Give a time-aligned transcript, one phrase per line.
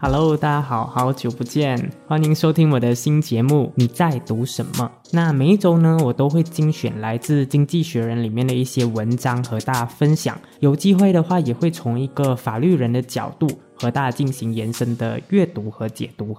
[0.00, 3.72] Hello，大家好，好久不见，欢迎收听我的新节目。
[3.74, 4.90] 你在读什么？
[5.10, 10.40] 那每一周呢，我都会精选来自《经济学人》里面的一些文章和大家分享。
[10.60, 16.36] 有机会的话，也会从一个法律人的角度和大家进行延伸的阅读和解读。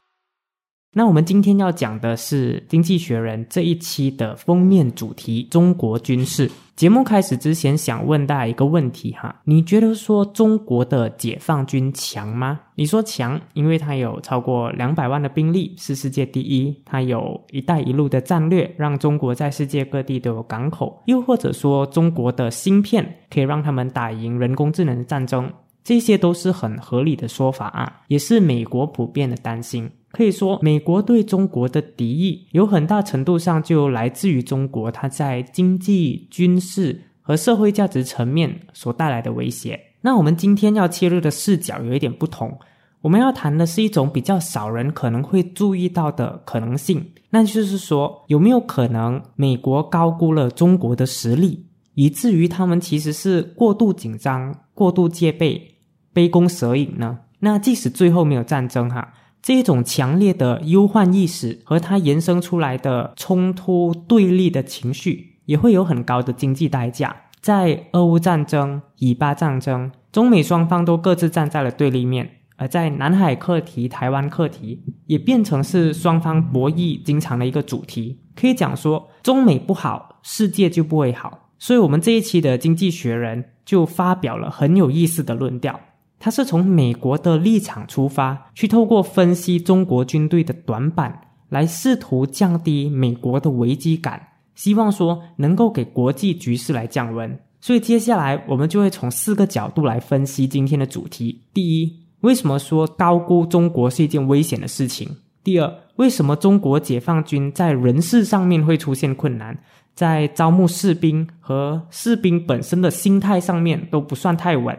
[0.92, 6.50] 那我们今天要讲的是《经济学人》这一期的封面主题——中国军事。
[6.76, 12.60] 节目开始之前，想问大家一个问题哈：你觉得说中国的解放军强吗？
[12.73, 29.88] 你说强，因为它有超过两百万的兵力，是世界第一；它有一带一路的战略，让中国在世界各地都有港口；又或者说中国的芯片可以让他们打赢人工智能的战争，这些都是很合理的说法啊，也是美国普遍的担心。
[30.12, 39.80] 可以说，美国对中国的敌意有很大程度上就来自于中国它在经济、军事和社会价值层面所带来的威胁。
[40.02, 42.57] 那我们今天要切入的视角有一点不同，
[43.02, 55.76] 我们要谈的是一种比较少人可能会注意到的可能性，那就是说，有没有可能美国高估了中国的实力，以至于他们其实是过度紧张、过度戒备、
[56.12, 57.20] 杯弓蛇影呢？
[57.41, 59.13] 那即使最后没有战争，哈。
[59.41, 67.16] 这种强烈的忧患意识和它延伸出来的冲突对立的情绪，也会有很高的经济代价。
[67.41, 72.25] 在俄乌战争、以巴战争，中美双方都各自站在了对立面；
[72.57, 78.19] 而在南海课题、台湾课题，也变成是双方博弈经常的一个主题。
[78.35, 81.50] 可以讲说，中美不好，世界就不会好。
[81.57, 85.79] 所以，我们这一期的《经济学人》就发表了很有意思的论调。
[86.19, 94.22] 他是从美国的立场出发，去透过分析中国军队的短板，来试图降低美国的危机感，
[94.53, 97.40] 希望说能够给国际局势来降温。
[97.62, 101.91] 所以接下来我们就会从四个角度来分析今天的主题：第一，
[102.22, 105.09] 为什么说高估中国是一件危险的事情？
[105.44, 109.58] 第二，为什么中国解放军在人事上面会出现困难，
[109.96, 114.78] 在招募士兵和士兵本身的心态上面都不算太稳？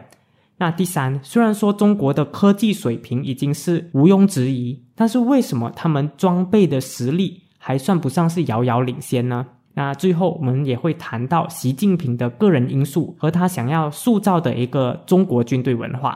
[0.61, 9.43] 那第三，虽然说中国的科技水平已经是毋庸置疑，但是为什么他们装备的实力还算不上是遥遥领先呢？
[9.73, 16.15] 那最后我们也会谈到习近平的个人因素和他想要塑造的一个中国军队文化。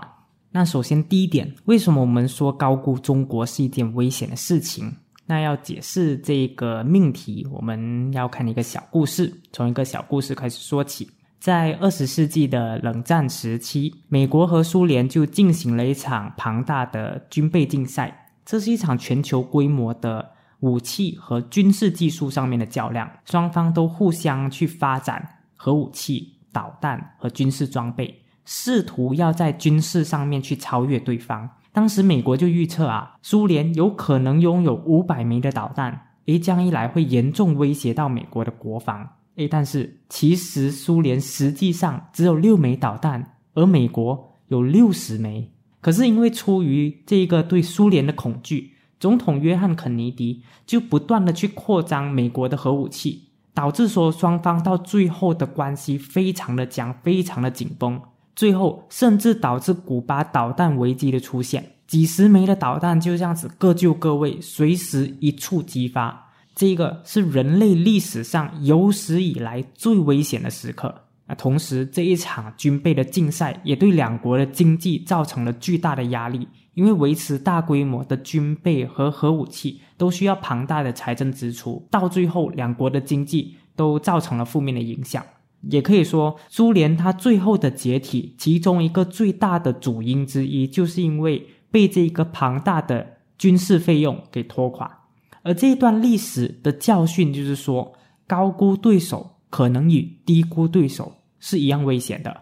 [0.52, 4.94] 那首先第一点，为什么我们说高估中国是一件危险的事情？
[5.26, 11.10] 那要解释这个命题，我们要看一个小故事，从一个小故事开始说起。
[11.46, 18.32] 在二十世纪的冷战时期，美国和苏联就进行了一场庞大的军备竞赛。
[18.44, 25.24] 这是一场全球规模的武器和军事技术上面的较量，双方都互相去发展
[25.56, 31.48] 核武器、导弹和军事装备，试图要在军事上面去超越对方。
[31.72, 39.08] 当时美国就预测啊，苏联有可能拥有五百枚的导弹，诶，这样一来会严重威胁到美国的国防。
[39.36, 45.52] 诶，但是其实苏联实际上只有六枚导弹，而美国有六十枚。
[45.82, 53.24] 可是因为出于这个对苏联的恐惧，总统约翰肯尼迪就不断的去扩张美国的核武器，
[53.54, 58.02] 导致说双方到最后的关系非常的僵，非常的紧绷。
[58.36, 66.25] 最后甚至导致古巴导弹危机的出现，几十枚的导弹就这样子各就各位，随时一触即发。
[66.56, 70.88] 这个是人类历史上有史以来最危险的时刻
[71.28, 71.36] 啊！
[71.36, 85.22] 同时，这一场军备的竞赛也对两国的经济造成了巨大的压力，因为维持大规模的军备和核武器都需要庞大的财政支出，到最后两国的经济都造成了负面的影响。
[85.70, 95.05] 也可以说，苏联它最后的解体，其中一个最大的主因之一，就是因为被这个庞大的军事费用给拖垮。
[95.46, 97.94] 而这一段历史的教训就是说，
[98.26, 102.36] 高估对手可能与低估对手是一样危险的，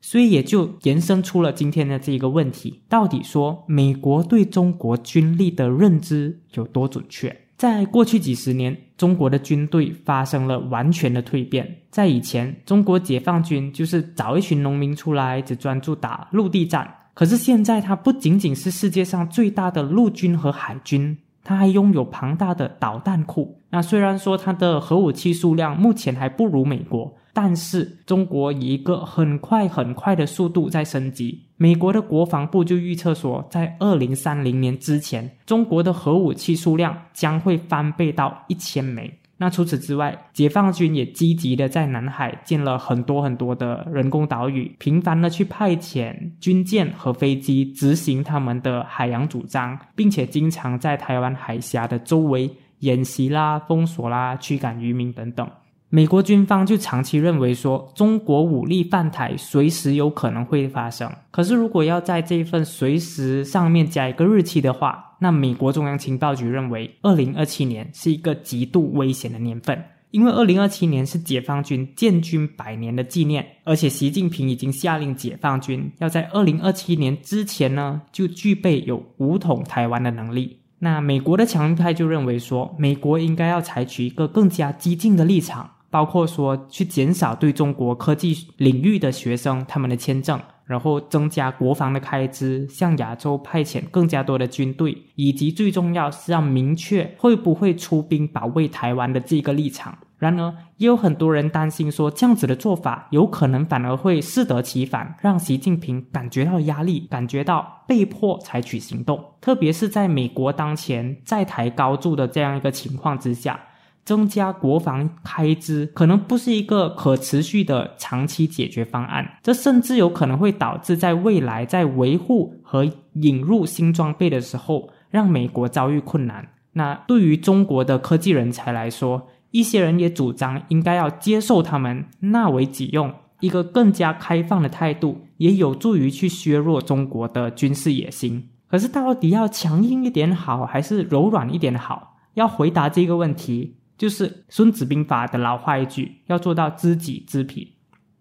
[0.00, 7.36] 所以也就延伸出了今天的这一个问题：到底说美国对中国军力的认知有多准确？
[7.58, 11.82] 在过去几十年，中国的军队发生了完全的蜕变。
[11.90, 16.90] 在以前，中国解放军就是找一群农民出来，只专注打陆地战。
[17.12, 21.18] 可是现在，它不仅仅是世界上最大的陆军和海军。
[21.46, 23.62] 它还拥有庞大的导弹库。
[23.70, 31.46] 那虽然说它的核武器数量目前还不如美国，但是中国以一个很快很快的速度在升级。
[31.56, 39.20] 美国的国防部就预测说，在二零三零年之前，中国的核武器数量将会翻倍到一千枚。
[39.38, 55.46] 那除此之外，解放军也积极的在南海建了很多很多的人工岛屿，频繁的去派遣军舰和飞机执行他们的海洋主张，并且经常在台湾海峡的周围演习啦、封锁啦、驱赶渔民等等。
[55.88, 61.10] 美国军方就长期认为说，中国武力犯台随时有可能会发生。
[61.30, 80.58] 可是，如果要在这一份随时上面加一个日期的话，那美国中央情报局认为，二零二七年是一个极度危险的年份，因为二零二七年是解放军建军百年的纪念，而且习近平已经下令解放军要在二零二七年之前呢，就具备有武统台湾的能力。
[80.78, 85.70] 那美国的强硬派就认为说，美国应该要采取一个更加激进的立场。
[85.88, 99.96] 包括说去减少对中国科技领域的学生他们的签证，然后增加国防的开支，向亚洲派遣更加多的军队，以及最重要是要明确会不会出兵保卫台湾的这个立场。
[100.18, 109.22] 然而，也有很多人担心说，这样子的做法有可能反而会适得其反，让习近平感觉到压力，感觉到被迫采取行动。
[109.42, 113.60] 特别是在美国当前在台高筑的这样一个情况之下。
[114.06, 126.48] 增加国防开支可能不是一个可持续的长期解决方案，这甚至有可能会导致在未来在维护和引入新装备的时候，让美国遭遇困难。
[126.74, 138.50] 那对于中国的科技人才来说，一些人也主张应该要接受他们纳为己用，一个更加开放的态度，也有助于去削弱中国的军事野心。
[138.68, 142.14] 可是到底要强硬一点好，还是柔软一点好？
[142.34, 143.78] 要回答这个问题。
[143.96, 147.74] 就是《孙子兵法》的老话一句，要做到知己知彼。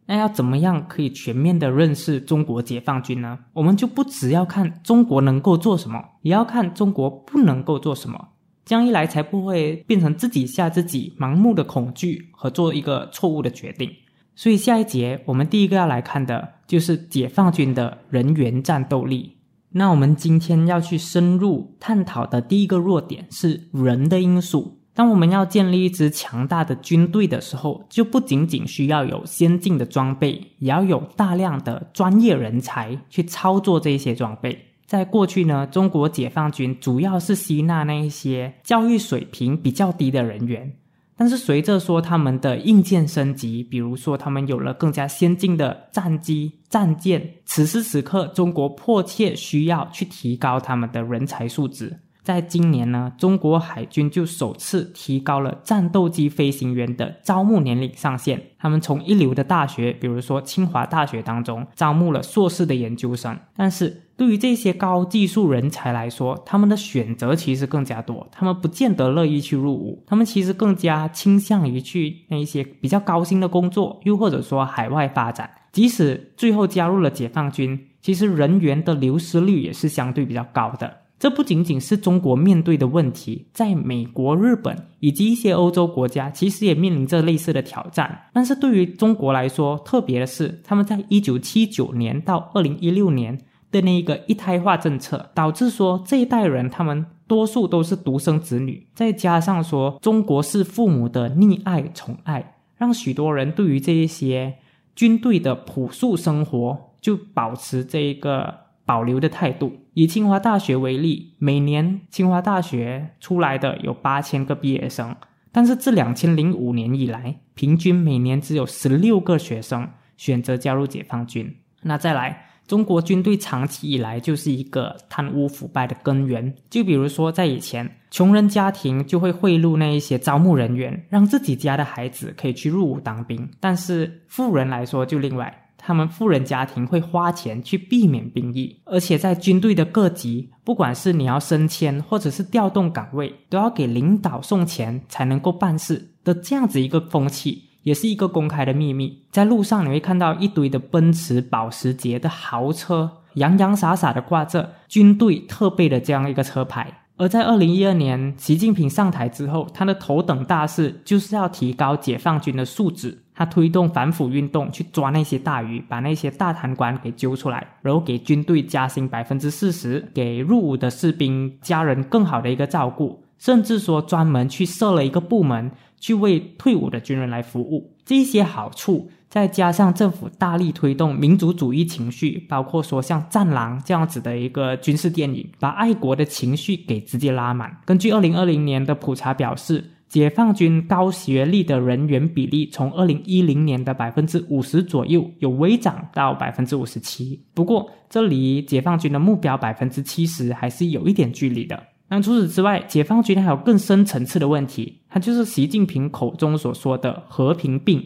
[0.07, 3.39] 那要怎么样可以全面的认识中国解放军呢？
[3.53, 8.29] 我们就不只要看中国能够做什么，也要看中国不能够做什么。
[8.63, 13.91] 这样一来，才不会变成自己吓自己，盲目的恐惧和做一个错误的决定。
[14.35, 19.37] 所以下一节我们第一个要来看的就是解放军的人员战斗力。
[19.71, 24.74] 那我们今天要去深入探讨的第一个弱点是人的因素。
[24.95, 34.57] 当我们要建立一支强大的军队的时候，就不仅仅需要有先进的装备，也要有大量的专业人才去操作这些装备。
[34.85, 40.71] 在过去呢，中国解放军主要是吸纳那一些教育水平比较低的人员，
[41.17, 51.99] 但是随着说他们的硬件升级，比如说他们有了更加先进的战机、战舰，此时此刻，中国迫切需要去提高他们的人才素质。
[52.25, 58.41] 在今年呢，中国海军就首次提高了战斗机飞行员的招募年龄上限。
[58.57, 63.37] 他们从一流的大学，比如说清华大学当中招募了硕士的研究生。
[63.55, 75.47] 但是对于这些高技术人才来说，他们的选择其实更加多，他们不见得乐意去入伍，他们其实更加倾向于去那一些比较高薪的工作，又或者说海外发展。
[75.71, 81.01] 即使最后加入了解放军，其实人员的流失率也是相对比较高的。
[81.17, 88.27] 这不仅仅是中国面对的问题，在美国、日本以及一些欧洲国家，其实也面临着类似的挑战。
[88.33, 93.39] 但是对于中国来说，特别的是，他们在一九七九年到二零一六年
[93.71, 104.55] 的那个一胎化政策，导致说这一代人他们多数都是独生子女，再加上说中国式父母的溺爱宠爱，让许多人对于这一些
[104.93, 108.65] 军队的朴素生活就保持这一个。
[108.87, 109.71] 保留的态度。
[109.95, 115.15] 以清华大学为例，每年清华大学出来的有八千个毕业生，
[115.53, 121.49] 但是自两千零五年以来，平均每年只有十六个学生选择加入解放军。
[121.81, 126.53] 那再来，中国军队长期以来就是一个贪污腐败的根源。
[126.69, 135.61] 就比如说，在以前，穷人家庭就会贿赂那一些招募人员，让自己家的孩子可以去入伍当兵；但是富人来说就另外。
[135.85, 149.25] 他们富人家庭会花钱去避免兵役，而且在军队的各级，不管是你要升迁或者是调动岗位，都要给领导送钱才能够办事的这样子一个风气，也是一个公开的秘密。
[149.29, 157.01] 在路上你会看到一堆的奔驰、保时捷的豪车，洋洋洒洒的挂着军队特备的这样一个车牌。
[157.17, 163.21] 而在二零一二年，习近平上台之后，他的头等大事就是要提高解放军的素质。
[163.35, 177.95] 他推动反腐运动，去抓那些大鱼，把那些大贪官给揪出来，然后给军队加薪百分之四十，给入伍的士兵家人更好的一个照顾，甚至说专门去设了一个部门，去为退伍的军人来服务。
[178.05, 179.11] 这些好处。
[179.27, 187.75] 再加上政府大力推动民族主义情绪，包括说像《战狼》这样子的一个军事电影，把爱国的情绪给直接拉满。
[187.83, 201.83] 根据二零二零年的普查表示，解放军高学历的人员比例从二零一零年的百分之五十左右有微涨到百分之五十七，不过这离解放军的目标百分之七十还是有一点距离的。
[202.07, 208.01] 那除此之外，解放军还有更深层次的问题，它就是习近平口中所说的和平病。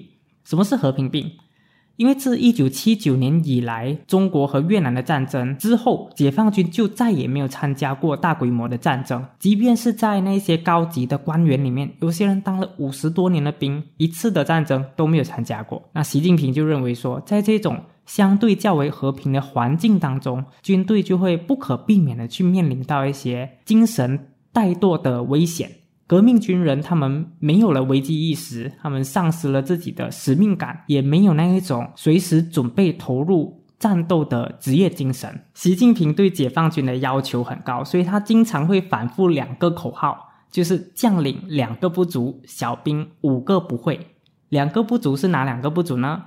[0.46, 1.30] 什么是和平病？
[2.00, 9.22] 因为自一九七九年以来，中国和越南的战争之后，解放军就再也没有参加过大规模的战争。
[9.38, 15.84] 即便是在那些高级的官员里面，有些人当了五十多年的兵，一次的战争都没有参加过。
[15.92, 25.70] 那习近平就认为说，在这种相对较为和平的环境当中，军队就会不可避免的去面临到一些精神怠惰的危险。
[26.10, 35.46] 革命军人他们没有了危机意识，他们丧失了自己的使命感，也没有那一种随时准备投入战斗的职业精神。
[35.54, 44.08] 习近平对解放军的要求很高，所以他经常会反复两个口号，就是将领两个不足，小兵五个不会。
[44.50, 46.24] 两个不足是哪两个不足呢？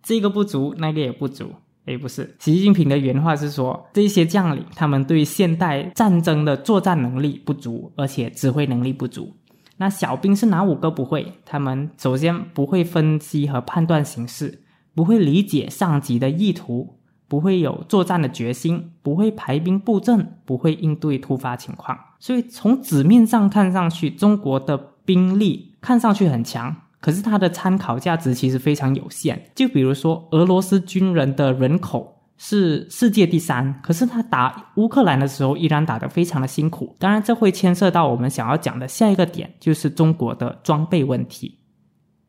[0.00, 1.56] 这个不足，那个也不足。
[1.86, 9.34] 诶，不是，习近平的原话是说，这些将领他们对现代战争的作战能力不足，而且指挥能力不足。
[9.76, 11.32] 那小兵是哪五个不会？
[11.44, 14.62] 他们首先不会分析和判断形势，
[14.94, 16.96] 不会理解上级的意图，
[17.28, 21.98] 不会有作战的决心，不会排兵布阵，不会应对突发情况。
[22.18, 26.74] 所以从纸面上看上去，中国的兵力看上去很强。
[27.04, 29.38] 可是它的参考价值其实非常有限。
[29.54, 36.96] 就比如说，俄罗斯军人的人口是世界第三，可是他打乌克兰的时候依然打得非常的辛苦。
[36.98, 41.58] 当然，这会牵涉到我们想要讲的下一个点，就是中国的装备问题。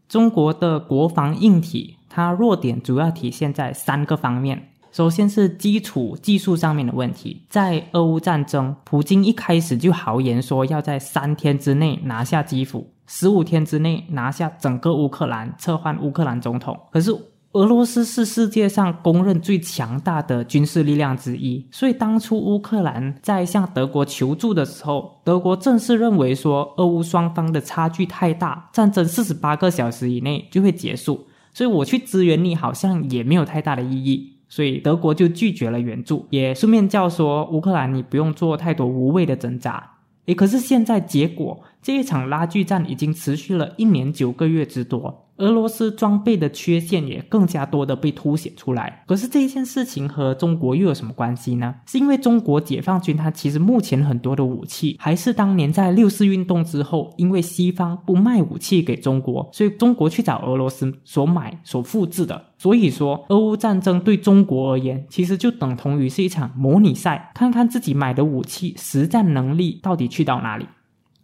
[0.10, 4.72] 中国的国防硬体，它弱点主要体现在三个方面。
[4.92, 12.92] 首先是基础技术上面的问题，在俄乌战争，普京一开始就豪言说要在三天之内拿下基辅。
[13.08, 16.80] 十五天之内拿下整个乌克兰，撤换乌克兰总统。
[16.92, 17.16] 可是
[17.54, 39.92] 俄罗斯是世界上公认最强大的军事力量之一，所以当初乌克兰在向德国求助的时候，德国正是认为说俄乌双方的差距太大，战争四十八个小时以内就会结束，所以我去支援你好像也没有太大的意义，所以德国就拒绝了援助，也顺便叫说乌克兰你不用做太多无谓的挣扎。
[40.26, 45.30] 诶，可是现在结果，这一场拉锯战已经持续了一年九个月之多。
[45.38, 49.04] 俄罗斯装备的缺陷也更加多的被凸显出来。
[49.06, 51.76] 可是这件事情和中国又有什么关系呢？
[51.86, 62.46] 是因为中国解放军它其实目前很多的武器还是当年在六四运动之后，因为西方不卖武器给中国，所以中国去找俄罗斯所买所复制的。
[62.58, 70.66] 所以说，俄乌战争对中国而言，其实就等同于是一场模拟赛，看看自己买的武器实战能力到底去到哪里。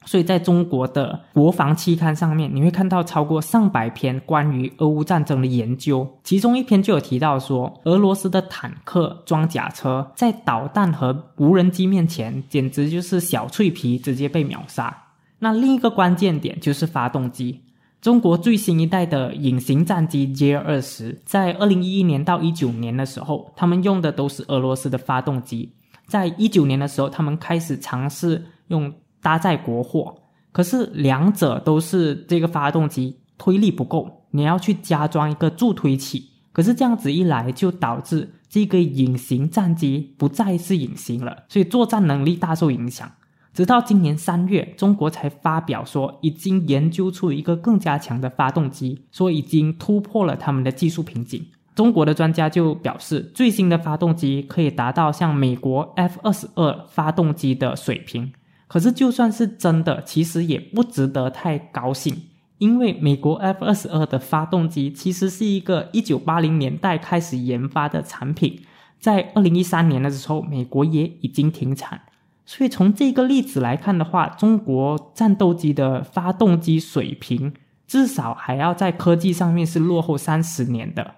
[0.03, 15.03] 所以，在中国的国防期刊上面，你会看到超过上百篇关于俄乌战争的研究，其中一篇就有提到说，俄罗斯的坦克、装甲车在导弹和无人机面前，简直就是小脆皮，直接被秒杀。
[15.37, 17.61] 那另一个关键点就是发动机，
[18.01, 25.71] 中国最新一代的隐形战机 J 二十，在二零一一年到一九年的时候，他们用的都是俄罗斯的发动机。
[26.07, 28.91] 在一九年的时候，他们开始尝试用。
[29.21, 30.15] 搭载国货，
[30.51, 36.29] 可是两者都是这个发动机推力不够，你要去加装一个助推器。
[36.53, 43.09] 可是这样子一来，就导致这个隐形战机不再是隐形了，所以作战能力大受影响。
[43.53, 51.45] 直到今年三月，中国才发表说已经研究出一个更加强的发动机，说已经突破了他们的技术瓶颈。
[51.73, 58.31] 中国的专家就表示，最新的发动机可以达到像美国 F 二十二发动机的水平。
[58.71, 62.15] 可是，就算是真的，其实也不值得太高兴，
[62.57, 68.61] 因为美国 F 二十二的发动机其实是一个一九八零年代开始研发的产品，
[68.97, 71.99] 在二零一三年的时候，美国也已经停产。
[72.45, 77.53] 所以从这个例子来看的话，中国战斗机的发动机水平
[77.85, 81.15] 至少还要在科技上面是落后三十年的。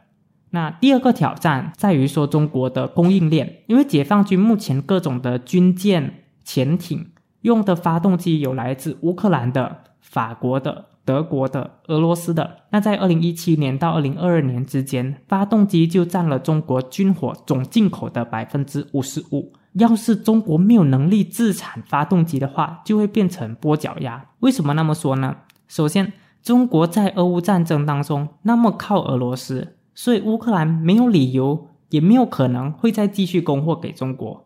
[0.49, 7.09] 那第二个挑战在于说中国的供应链，因为解放军目前各种的军舰、潜艇。
[7.43, 12.57] 用的发动机有来自乌克兰的、法国的、德国的、俄罗斯的。
[12.71, 19.53] 那在二零一七年到二零二二年之间，发动机就占了中国军火总进口的百分之五十五。
[19.73, 24.23] 要是中国没有能力自产发动机的话，就会变成跛脚鸭。
[24.39, 25.35] 为什么那么说呢？
[25.67, 34.42] 首先，中国在俄乌战争当中那么靠俄罗斯，所以乌克兰没有理由，也没有可能会再继续供货给中国。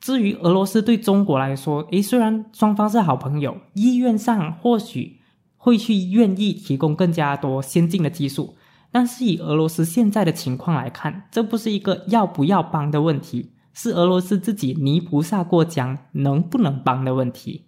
[0.00, 5.16] 至于俄罗斯对中国来说，诶，虽然双方是好朋友，意愿上或许。
[5.60, 8.54] 会去愿意提供更加多先进的技术。
[8.92, 17.66] 但是以俄罗斯现在的情况来看，这不是一个要不要帮的问题，是俄罗斯自己泥菩萨过江能不能帮的问题。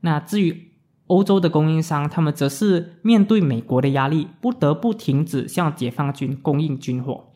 [0.00, 0.72] 那至于
[1.08, 7.26] 欧洲的供应商，他们则是面对美国的压力，不得不停止向解放军供应军火。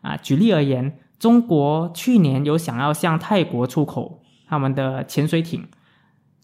[0.00, 5.66] 啊，举例而言，中国去年有想要向泰国出口他们的潜水艇，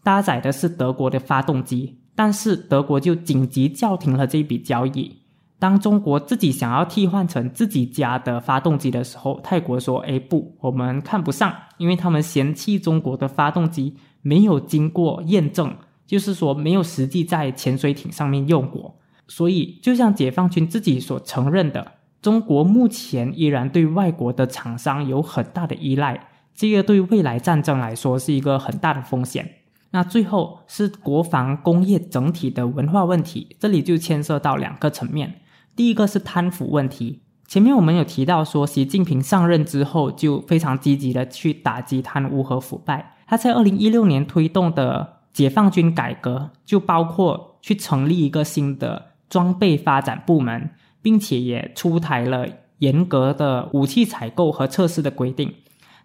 [0.01, 5.21] 搭载的是德国的发动机，但是德国就紧急叫停了这笔交易。
[5.59, 15.75] 当中国自己想要替换成自己家的发动机的时候，泰国说：“哎，不，我们看不上，因为他们嫌弃中国的发动机没有经过验证，
[16.07, 18.97] 就是说没有实际在潜水艇上面用过。
[19.27, 29.55] 所以，就像解放军自己所承认的，中国目前依然对外国的厂商有很大的依赖，这个对未来战争来说是一个很大的风险。
[29.89, 35.41] 那最后是国防工业整体的文化问题，这里就牵涉到两个层面。”
[35.75, 43.15] 第一个是贪腐问题，前面我们有提到说，习近平上任之后就非常积极的去打击贪污和腐败。
[43.25, 50.69] 他在二零一六年推动的解放军改革，就包括去成立一个新的装备发展部门，
[51.01, 52.47] 并且也出台了
[52.79, 55.53] 严格的武器采购和测试的规定。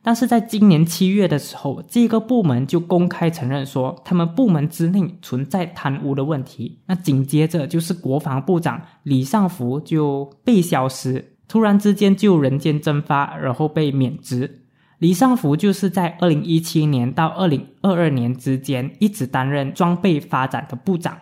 [0.03, 6.79] 但是在今年七月的时候，这个部门就公开承认说，他们部门之内存在贪污的问题。
[6.87, 14.63] 那紧接着就是国防部长李尚福就被消失，突然之间就人间蒸发，然后被免职。
[14.99, 21.19] 李尚福就是在二零一七年到二零二二年之间一直担任装备发展的部长。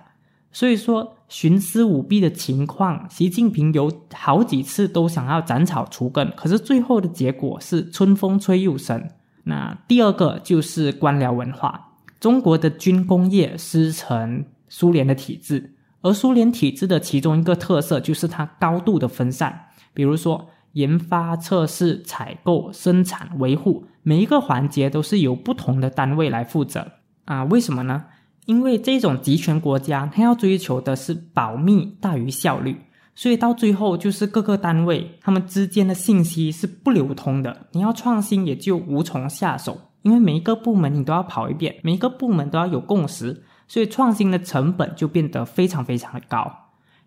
[0.54, 9.10] 所以说，徇私舞弊的情况，习近平有好几次都想要斩草除根，可是最后的结果是春风吹又生。
[9.42, 26.92] 那第二个就是官僚文化，中国的军工业师承苏联的体制，而苏联体制的其中一个特色就是它高度的分散，比如说研发、测试、采购、生产、维护，每一个环节都是由不同的单位来负责
[27.24, 27.42] 啊？
[27.42, 28.04] 为什么呢？
[28.46, 32.76] 因为这种集权国家，它要追求的是保密大于效率，
[33.14, 37.66] 所以到最后就是各个单位他们之间的信息是不流通的。
[37.72, 46.52] 你要创新也就无从下手，因为每一个部门你都要跑一遍，每一个部门都要有共识，所以创新的成本就变得非常非常的高。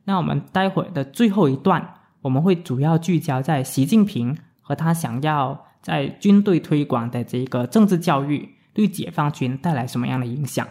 [0.05, 10.67] 那我们待会的最后一段，我们会主要聚焦在习近平和他想要在军队推广的这个政治教育，对解放军带来什么样的影响。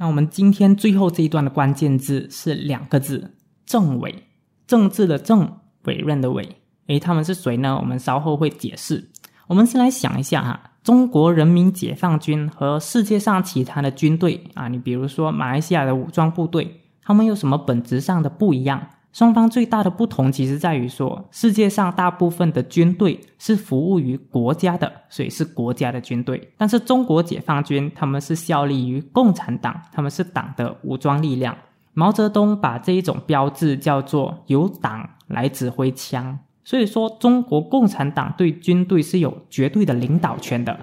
[0.00, 3.34] 那我们今天最后这一段的关键字是两个字：
[3.66, 4.24] 政委。
[4.66, 6.56] 政治的政，委任的委。
[6.86, 7.76] 诶，他们是谁呢？
[7.78, 9.10] 我们稍后会解释。
[9.46, 18.88] 我们先来想一下哈，中国人民解放军和世界上其他的军队啊，你比如说马来西亚的武装部队，他们有什么本质上的不一样？
[19.12, 26.52] 双方最大的不同，其实在于说，世界上大部分的军队是服务于国家的，所以是国家的军队。
[26.56, 31.56] 但是中国解放军，他们是效力于共产党，他们是党的武装力量。
[31.92, 40.78] 毛泽东把这一种标志叫做“由党来指挥枪”，所以说中国共产党对军队是有绝对的领导权的。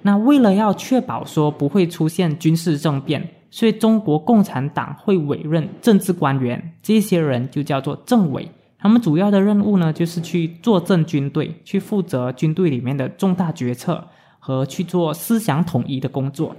[0.00, 3.32] 那为了要确保说不会出现军事政变。
[3.48, 8.48] 所以，中国共产党会委任政治官员，这些人就叫做政委。
[8.78, 14.06] 他们主要的任务呢，就是去坐镇军队，去负责军队里面的重大决策
[14.38, 16.54] 和去做思想统一的工作。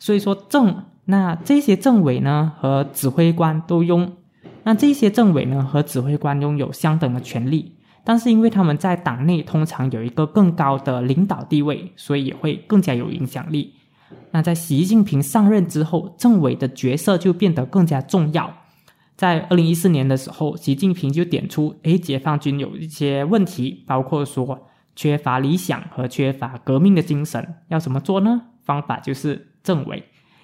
[0.00, 4.12] 所以说，政那这些政委呢和指挥官都拥，
[4.64, 13.72] 那这些政委呢和指挥官拥有相等的权利，但是因为他们在党内通常有一个更高的领导地位，所以也会更加有影响力。
[14.32, 18.52] 那在习近平上任之后，政委的角色就变得更加重要。
[19.16, 28.42] 在二零一四年的时候，习近平就点出，诶，解放军有一些问题，包括说缺乏理想和缺乏革命的精神，要怎么做呢？
[28.64, 30.02] 方法就是政委，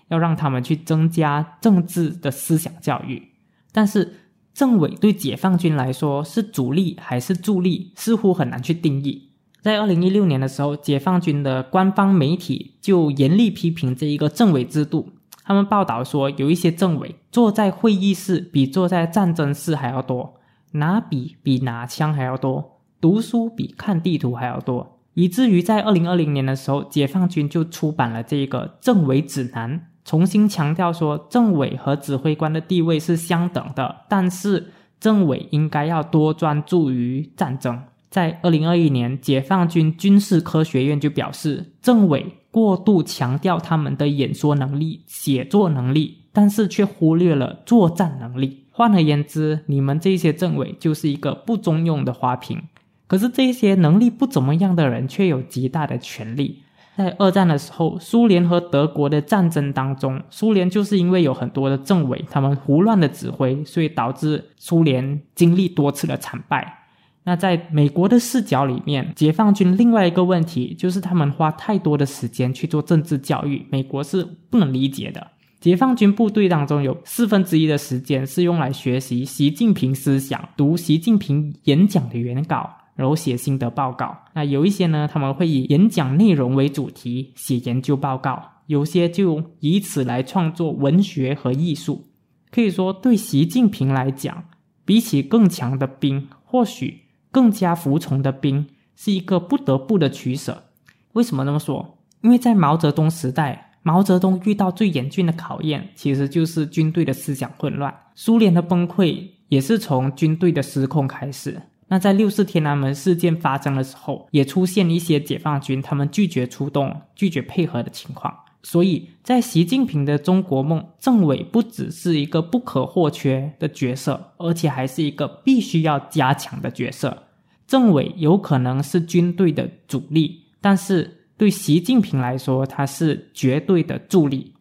[0.09, 3.30] 要让他们去增加政治的思想教育。
[3.72, 4.14] 但是，
[4.54, 9.30] 政委对解放军来说是主力还是助力，似乎很难去定义。
[9.61, 15.11] 在二零一六年的时候，解放军的官方媒体就严厉批评这一个政委制度。
[15.50, 20.34] 他们报道说，有一些政委坐在会议室比坐在战争室还要多，
[20.74, 37.82] 拿笔比拿枪还要多，读书比看地图还要多，以至于在二零二零年的时候，解放军就出版了这个政委指南，重新强调说，政委和指挥官的地位是相等的，但是政委应该要多专注于战争。
[38.08, 48.64] 在二零二一年，解放军军事科学院就表示，政委过度强调他们的演说能力、写作能力，但是却忽略了作战能力。
[48.70, 52.62] 换而言之，你们这些政委就是一个不中用的花瓶。
[53.06, 56.62] 可是这些能力不怎么样的人却有极大的权力。
[56.96, 66.79] 在二战的时候，苏联和德国的战争当中，苏联就是因为有很多的政委，他们胡乱的指挥，所以导致苏联经历多次的惨败。
[67.22, 75.26] 那在美国的视角里面，解放军另外一个问题就是他们花太多的时间去做政治教育，美国是不能理解的。
[75.61, 84.16] 解放军部队当中有四分之一的时间是用来学习习近平思想、读习近平演讲的原稿，然后写心得报告。
[84.33, 92.06] 那有一些呢，他们会以演讲内容为主题写研究报告，有些就以此来创作文学和艺术。
[92.50, 94.44] 可以说，对习近平来讲，
[94.87, 97.02] 比起更强的兵，或许。
[97.30, 98.66] 更加服从的兵
[98.96, 100.64] 是一个不得不的取舍。
[101.12, 101.98] 为什么这么说？
[102.22, 107.94] 因为在毛泽东时代，毛泽东遇到最严峻的考验，其实就是军队的思想混乱。
[108.14, 111.60] 苏联的崩溃也是从军队的失控开始。
[111.88, 118.32] 那在六四天安门事件发生的时候，也出现一些解放军他们拒绝出动、拒绝配合的情况。
[118.62, 127.25] 所以在习近平的中国梦，政委不只是一个不可或缺的角色，而且还是一个必须要加强的角色。
[127.66, 134.55] 政委有可能是军队的主力，但是对习近平来说，他是绝对的助力。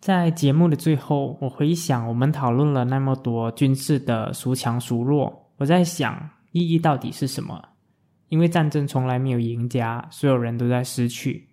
[0.00, 7.62] 在节目的最后，我回想我们讨论了那么多军事的孰强孰弱，我在想意义到底是什么？
[8.28, 11.48] 因为战争从来没有赢家，所有人都在失去。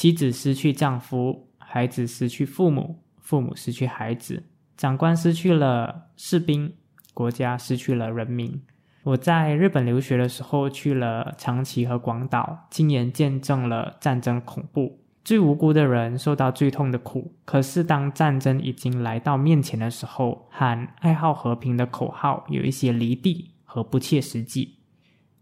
[0.00, 6.72] 妻子失去丈夫，孩子失去父母，父母失去孩子，长官失去了士兵，
[7.12, 8.62] 国家失去了人民。
[9.02, 17.34] 我在日本留学的时候，去了长崎和广岛，亲眼见证了战争恐怖，最无辜的人受到最痛的苦。
[17.44, 24.78] 可是当战争已经来到面前的时候，喊爱好和平的口号有一些离地和不切实际。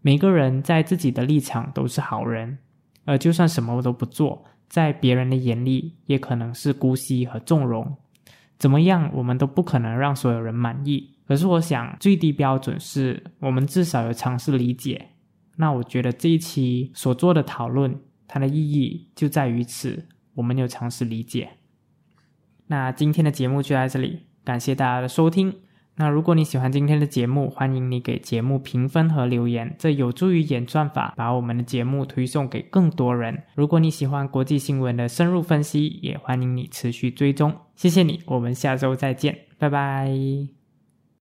[0.01, 2.57] 每个人在自己的立场都是好人。
[3.09, 7.97] 而就算什么我都不做，在别人的眼里也可能是姑息和纵容。
[8.59, 11.15] 怎么样，我们都不可能让所有人满意。
[11.27, 15.07] 可是，我想最低标准是我们至少有尝试理解。
[15.57, 21.49] 那我觉得这一期所做的讨论，它的意义就在于此：我们有尝试理解。
[22.67, 25.51] 那今天的节目就在这里，感谢大家的收听。
[25.99, 33.43] 那如果你喜欢今天的节目，欢迎你给节目评分和留言，这有助于演算法把我们的节目推送给更多人。
[33.53, 37.53] 如果你喜欢国际新闻的深入分析，也欢迎你持续追踪。
[37.75, 40.58] 谢谢你，我们下周再见，拜拜。